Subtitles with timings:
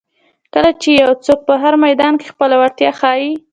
[0.53, 3.31] کله چې یو څوک په هر میدان کې خپله وړتیا ښایي.